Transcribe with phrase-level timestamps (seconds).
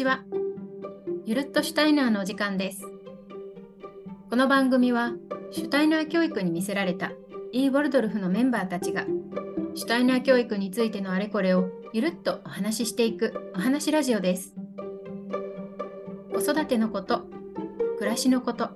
[0.00, 0.24] ちは。
[1.26, 2.86] ゆるっとシュタイナーのお時間です。
[4.30, 5.12] この番組は、
[5.50, 7.12] シュタイナー教育に魅せられた
[7.52, 9.04] イー・ボルドルフのメンバーたちが、
[9.74, 14.54] シュタイナー教育についてのあれこれをゆるっとお話ししていくお話ラジオです。
[16.32, 17.26] 子育てのこと、
[17.98, 18.70] 暮らしのこと、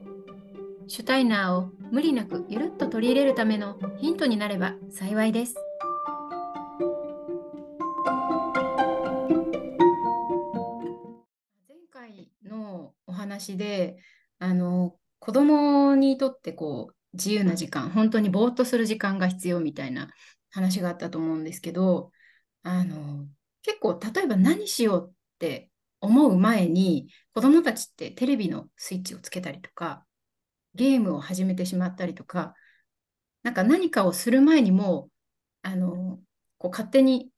[0.89, 5.55] シュタイナーを無理なくゆるっと取り入れるためのヒントになれば幸いです。
[12.05, 13.97] 回のお話で、
[14.39, 20.09] あの子供にとってこう自由な時間、本当にぼーっとする時間が必要みたいな
[20.51, 22.11] 話があったと思うんですけど、
[22.63, 23.27] あの
[23.63, 30.05] 結構例えば何しようって思う前に子供たちってテレビのスイッチをつけたりとか、
[30.75, 32.55] ゲームを始めてしまったりとか、
[33.43, 35.11] なんか何かをする前にもう、
[35.63, 36.19] あの
[36.59, 37.31] こう勝手に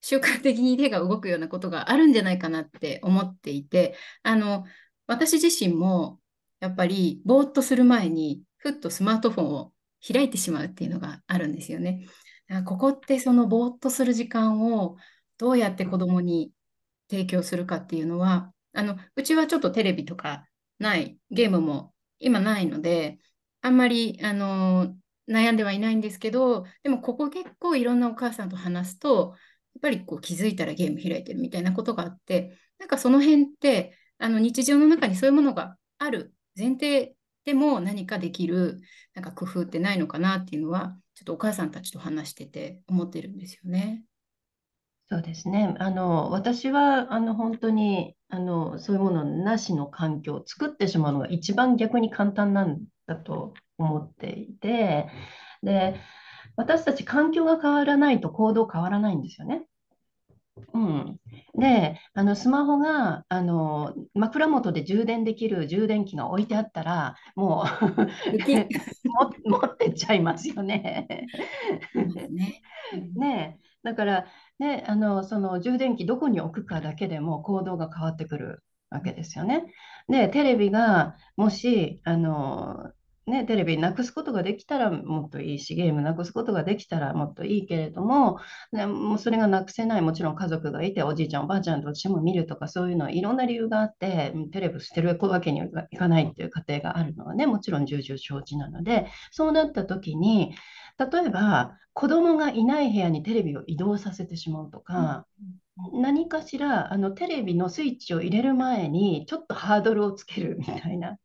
[0.00, 4.64] 習慣的に手が動くようなことがあるんじゃないかなって思っていて、あの
[5.06, 6.20] 私自身も
[6.60, 9.72] やっぱりぼーっとする前にふっとスマートフォンを
[10.06, 12.06] 開いてしまうっていうのがあるんですよね。
[12.64, 14.96] ここってそのぼーっとする時間を
[15.38, 16.52] どうやって子供に
[17.08, 20.46] 提供するかっていうのは、あのうちはちょっとテレビとか
[20.78, 23.18] ない、ゲームも今ないので、
[23.62, 24.94] あんまりあの
[25.28, 29.34] 悩んではいないんですけど、でもここ結構いろんなお母さんと話すと、
[29.78, 38.80] っぱりこう気づいたらゲーム開いてるみたいなことがあって、なんかその辺ってあの日常の中にそういうものがある前提でも何かできる
[39.14, 44.04] なんか工夫ってないのかなっていうのは、ちょっとお母さんたちと話してて思ってるんですよね。
[45.10, 45.74] そうですね。
[45.80, 55.08] あの、私は、あの、本当に、あの、そういうものなしの環境を作ってしまうのが一番逆に簡単なんだと思っていて、
[55.64, 56.00] で、
[56.54, 59.66] 私たち環境が変わらないと行動変わらないんですよね。
[60.72, 61.20] うん。
[61.58, 67.66] で、あの、スマホが、あの、枕元で充電できる充電器が置いてあったら、もう
[69.48, 71.06] 持ってっちゃいますよね。
[72.30, 72.62] ね。
[73.14, 74.26] ねだから、
[74.58, 79.72] ね、あのその充電器どこに置くかだけでも行動が変わってくるわけですよね。
[80.08, 82.92] で、テレビがもしあの、
[83.30, 88.38] ね、テレビなくすことができたらもっといいし、ゲームなくすことができたらもっといいけれども、
[88.72, 100.52] ね、もうそれがなくせない、もちろん家族がいて、おじいちゃん、おばあちゃんとしても見るとか、そういうのはいろんな理由があって、テレビ捨てるわけにはいかないっていう家庭があるのはね、もちろん重々承知なので、そうなった時に、
[100.98, 105.26] 例えば子供がいない部屋にテレビを移動させてしまうとか、
[105.92, 111.16] うん、何かしらあのテレビのスイッチを入れる前にちょっとハードルをつけるみたいな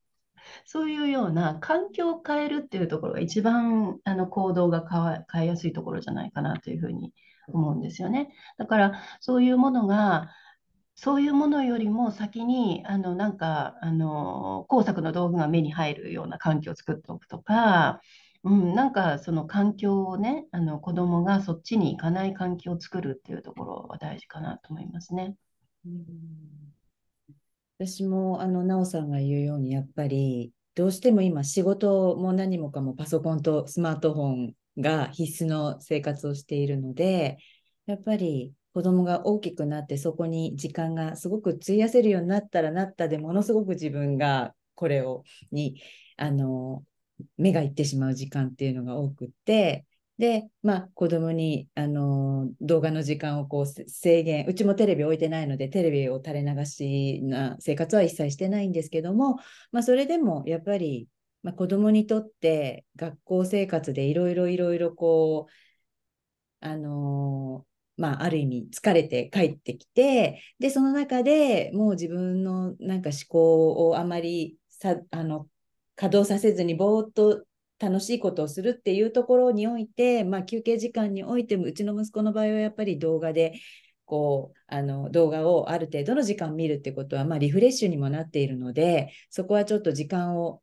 [0.66, 7.14] そういうような環境を変えるっていうところが一番あの行動が変わ変えやすいところじゃないかなというふうに
[7.48, 8.30] 思うんですよね。
[8.58, 10.30] だからそういうものが
[10.96, 18.00] そういうものよりも先にあのなんかあの工作の道具が目に入るような環境を作っておくとか、
[18.46, 25.36] うん、なんかその環境をね、あの子供がそっちに行かない環境を作るっていうところは大事かなと思いますね。
[25.86, 26.06] うん、
[27.78, 37.38] 私もあの奈緒さんが言うようにやっぱりどうしても今仕事も何もかもパソコンとスマートフォンが必須の生活をしているので
[37.86, 45.82] やっぱり子供が大きくなってそこに時間がすごく費やせるようになったらなったでものすごく自分がこれをに
[46.18, 46.84] あの
[47.38, 49.86] 目がいってしまう時間っていうのが多くって、
[50.18, 59.38] で、まあ、子供に、あの、動画の時間をこう制限、うちもテレビ置いてないので、テレビを垂れ流しな生活は一切してないんですけども、
[59.72, 61.10] まあ、それでもやっぱり、
[61.44, 65.52] まあ、子供にとって学校生活でいろいろいろいろこう、
[66.62, 67.66] あの
[67.98, 75.48] まあ、ある意味疲れて帰ってきて、で、その中でもう自分のなんか思考をあまりさ、あの、
[75.96, 77.46] 稼働させずにぼーっと
[77.80, 83.60] 楽しいことをするっていうところにおいて、まあ、休憩時間においてもうちの息子の場合はやっぱり動画で
[84.06, 90.62] こうあの動画をある程度の時間見るってことは、まあ、リフレッシュにもなっているのでそこはちょっと時間を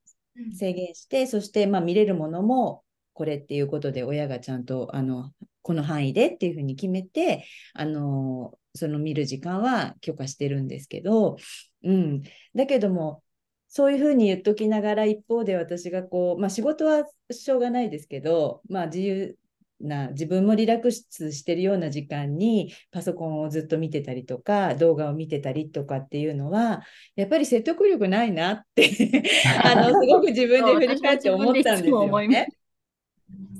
[0.56, 2.82] 制限して、うん、そしてまあ見れるものも
[3.14, 5.32] これっていうことで親がちゃんとあの
[5.62, 7.44] この範囲でっていうふうに決めて
[7.74, 11.36] あのその見る時間は許可してるんですけど、
[11.84, 12.22] うん、
[12.54, 13.22] だけども
[13.74, 19.38] そういうふうに言っときながら一方で私がこう、まあ、仕事はしょうがないですけど、まあ、自由
[19.80, 26.82] な自分もリラックスしてるような時間にパソコンをずっと見てたりとか動画を見てたりとかっていうのは
[27.16, 28.90] やっぱり説得力ないなって
[29.64, 32.48] あのすごく自分で振り返って思ったんですよね。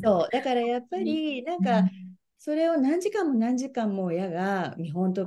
[0.05, 0.29] そう。
[0.31, 1.89] だからやっぱりなんか
[2.37, 5.27] それを何時間も何時間も親が本当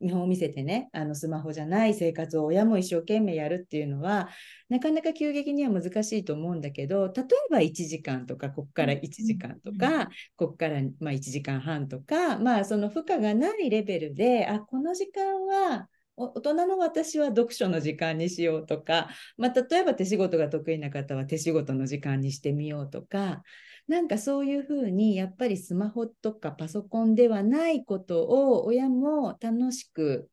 [0.00, 4.28] 見本を見せてね、あのスマホじゃない生活を親も一生懸命やるっていうのは、
[4.68, 10.06] なかなか急激には難しいと思うんだけど、例えば1時間とか、ここから1時間とか、
[10.36, 15.88] ここからまあ1時間半とか、まあその負荷がないレベルで、あ、この時間は
[16.22, 23.42] 大人の私は読書の時間にしようとか、まあ、例えば手仕事が得意な方は手仕事の時間にしてみようとか、
[23.88, 30.30] なんかそういうふうにやっぱりスマホとかパソコンではないことを親も楽しく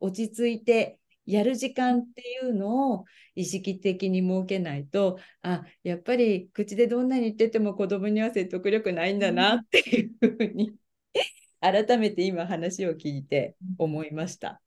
[0.00, 3.04] 落ち着いてやる時間っていうのを
[3.34, 10.74] 意識的に設けないとあやっぱり口でどんなに言ってても子供には説得力ないんだなっていうふうに
[11.60, 14.60] 改めて今話を聞いて思いました。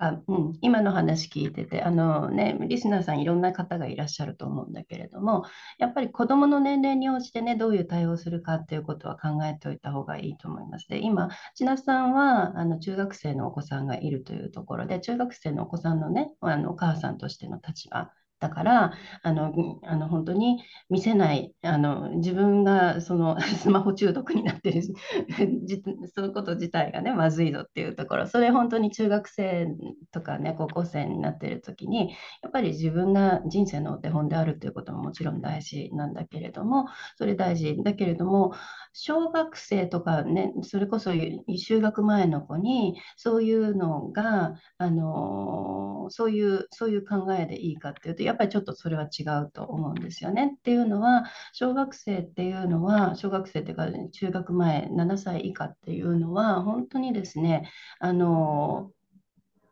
[0.00, 5.44] あうん、今の話聞いててあの、ね、リスナーさんいろんな方がいらっしゃると思うんだけれども
[5.78, 10.88] やっぱり子どもの年齢に応じて、ね、どういう対応するかっていうことは考えておいた方がいいと思います。
[10.88, 18.92] で今千奈さんはあの中学生のお子さんがいるというところで中学生のお子さんの,、ね、あのお母さんとしての立場だから
[19.22, 19.52] あの
[19.82, 24.82] あの本当に見せないあの自分がその スマホ中毒になってる
[26.14, 28.26] そのこと自体がねまずいぞっていうところ。
[28.26, 29.68] それ本当に中学生
[30.12, 32.10] とかね高校生になってる時に
[32.42, 36.86] やっぱり自分が人生のお手本であるということももちろん大事なんだけれども
[37.16, 37.82] それ大事。
[37.82, 38.52] だけれども
[38.92, 50.52] 小学生とかねそれこそ就学前の子にそういうのがあのそういうそういう考えでいいかっていうとやっぱりちょっとそれは違うと思うんですよね。
[50.58, 58.90] っていうのは小学生っていうのは小学生っていうか中学前7歳以下っていうのは本当にですねあの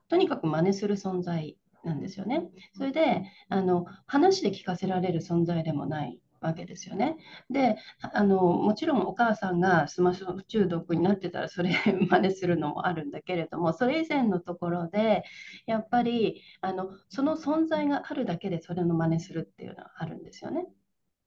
[0.08, 2.48] とにかく真似する存在なんですよね。
[2.74, 7.16] それであの話で聞かせられる存在でもないわけですよね。
[7.50, 11.70] であのもちろんお母さんがスマホ中毒になってたらそれ
[12.08, 15.24] 真似するのもあるんだけれどもそれ以前のところで
[15.66, 20.66] やっぱりあのその存在があるだけでそれの真似するっていうのはあるんですよね。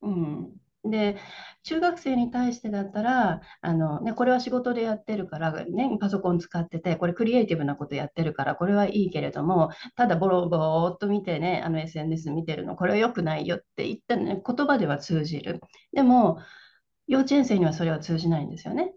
[0.01, 0.53] うん、
[0.85, 1.17] で、
[1.63, 15.59] 中学生に対してだったら、あのね、これは仕事でやってるから、ね、パソコン使ってて、これクリエイティブなことやってるから、これはいいけれども、ただボロボーっと見てね、あの SNS 見てるの、これは良くないよって言った、ね、言葉では通じる。
[15.93, 16.39] でも、
[17.07, 18.93] 幼稚園生にはそれは通じないんですよね。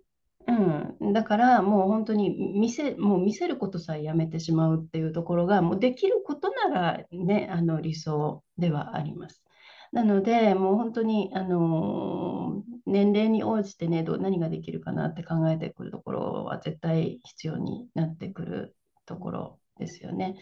[0.47, 9.43] うん、だからもう本当に見せもう見せることさえやめてしまうっていうところがもうできることなら、ね、あの理想ではあります。
[9.93, 20.37] なので、もう本当に、あの年齢に応じてねどう、何ができるかなって考えてくるところは絶対必要になってくるところですよね。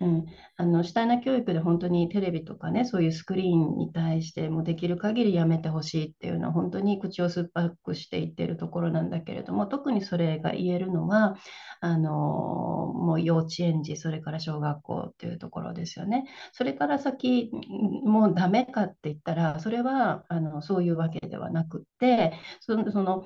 [0.00, 11.36] うん、あの主体な教育で本当にテレビとかねそういうスクリーンに対してもできる限りやめてほしいっていうのは本当に口を酸っぱくしていってるところなんだけれども特にそれが言えるのは
[11.80, 16.24] あのもう幼稚園児それから小学校っていうところですよね。
[16.52, 17.50] それから先
[18.04, 23.24] もうダメかって言ったらそれはあのそういうわけではなくってそのその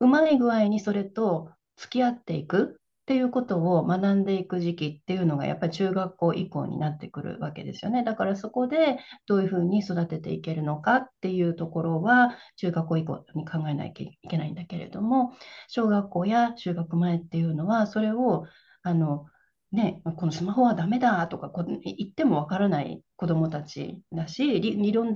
[0.00, 8.04] うまい具合にそれと付き合っていくっていうことを学んでいく時期っていうのがやっぱり中学校以降になってくるわけですよね。
[8.04, 15.32] だからそこでどういうふうに育てていけるのかっていうところは中学校以降に考えなきゃいけないんだけれども
[15.68, 18.44] 小学校や中学前っていうのはそれを
[18.82, 19.24] あの
[19.70, 21.52] ね、このスマホはダメだとか
[21.84, 25.14] 言ってもわからない子どもたちだし理論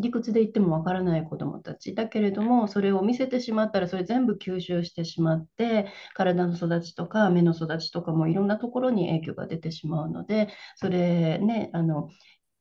[0.00, 12.08] 理屈で言ってもわからない子どもたちだけれどもそれを見せてしまったらそれ全部吸収してしまって体の育ちとか目の育ちとかもいろんなところに影響が出てしまうのでそれねあの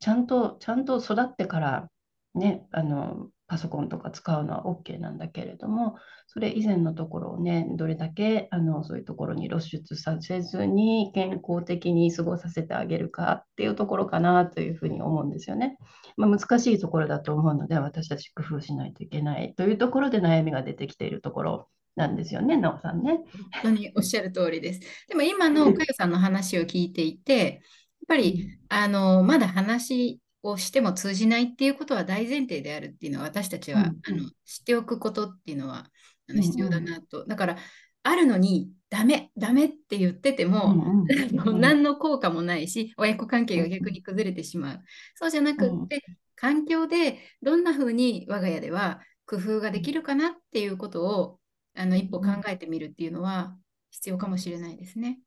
[0.02, 1.88] ちゃんとちゃんと育ってから
[2.36, 15.78] ねあのパソコンとか使うのは OK なんだけれども、それ以前のところをね、どれだけあのそういうところに露出させずに健康的に過ごさせてあげるかっていうところかなというふうに思うんですよね。
[16.18, 23.20] まあ、難しいところだと思うので、私たち工夫しないといけないというところで悩みが出てきているところなんですよね、なおさんね。
[23.62, 24.80] 本当におっしゃる通りです。
[25.10, 27.60] でも今のかよさんの話を聞いていて、やっ
[28.08, 35.88] ぱりあのまだ話をしても通じないっていうことは大前提であるっていうのは私たちは、うん、あの知っておくことっていうのは
[36.30, 37.24] あの必要だなと。
[37.24, 37.58] うん、だから
[38.04, 41.06] あるのにダメダメって言ってても、
[41.42, 44.82] うん、 何の効果もないし親子関係が逆に崩れてしまう。
[45.16, 46.04] そうじゃなくって、
[46.36, 51.40] 環境でどんな風に我が家では工夫ができるかなっていうことを
[51.76, 53.56] あの一歩考えてみるっていうのは
[53.92, 55.20] 必要かもしれないですね。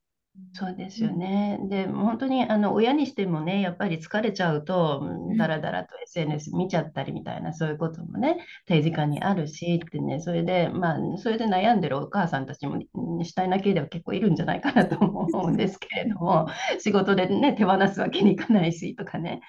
[0.59, 1.59] そうですよね。
[1.69, 19.43] で、本当にあの親にしてもね、やっぱり疲れちゃうと、うんだらだらと SNS 見ちゃったりみたいな、そういうこともね、定時間にあるしってね、それで、まあ、それで悩んでるお母さんたちも、うん主体な系では結構いるんじゃないかなと思うんですけれども、仕事でね、手放すわけにいかないしとかね。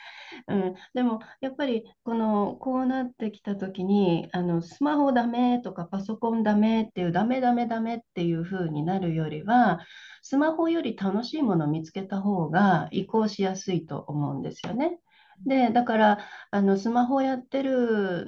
[0.47, 9.79] うん、でも、やっぱり、この、こうなってきたときに、あの、スマホダメとかパソコンダメっていう、ダメダメダメっていう風になるよりは、
[10.21, 14.99] スマホより楽しいものを見つけた方が移行しやすいと思うんですよね。
[15.45, 16.19] で、だから
[16.51, 18.27] あのスマホやってる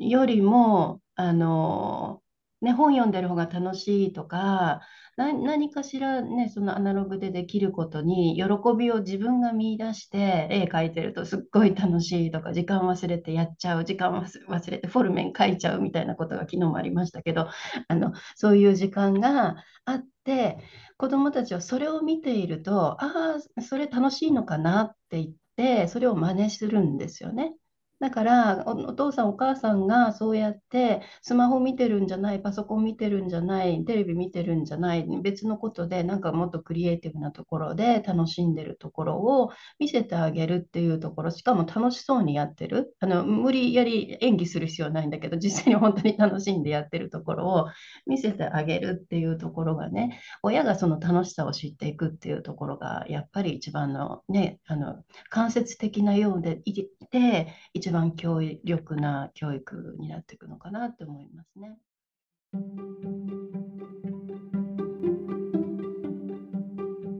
[0.00, 2.22] よりもあの、
[2.60, 4.80] ね、本読んでる方が楽しいとか
[5.16, 8.44] な何かしら、ね、そのアナログでできることに喜
[8.76, 17.48] びを自分が見出して絵描いてるとすっごい楽しいとか時間忘れてやっちゃう時間忘れてフォルメン描いちゃうみたいなことが昨日もありましたけど
[17.88, 20.58] あのそういう時間があって
[20.96, 27.54] 子どもたちはそれを見ているとああそれ楽しいのかなって言ってそれを真似するんですよね。
[28.00, 42.96] だからお、お父さん、お母さんがそうやってスマホ見てるんじゃない、パソコン見てるんじゃない、テレビ見てるんじゃない、別のことで、なんかもっとクリエイティブなところで楽しんでるところを見せてあげるっていうところ、しかも楽しそうにやってる。
[43.00, 47.66] あの無理やり演技する必要ないんだけど、実際に本当に楽しんでやってるところを
[48.06, 54.96] 見せてあげるっていうところがね、親がその楽しさを知っていくっていうところが、やっぱり一番のね、あの
[55.30, 61.76] 間接的なようでいて、一一番強力な教育になっていくのかなって思いますね。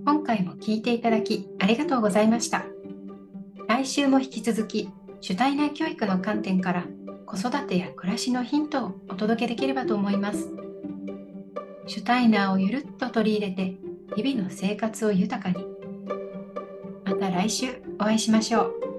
[0.04, 2.66] 今回も聞いていただきありがとうございました。
[3.66, 4.88] 来週も引き続き
[5.20, 6.86] 主体な教育の観点から
[7.26, 10.50] 子育てや暮らしのヒントをお届けできればと思います。
[11.88, 13.74] シュタイナーをゆるっと取り入れて
[14.14, 15.66] 日々の生活を豊かに。
[17.04, 18.89] また来週お会いしましょう。